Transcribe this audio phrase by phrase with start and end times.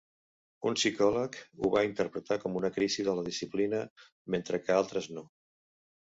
[0.67, 3.83] Un psicòleg ho va interpretar com una crisi de la disciplina
[4.37, 5.25] mentre que altres no.